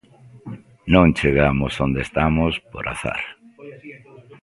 [0.93, 3.21] Non chegamos onde estamos por azar.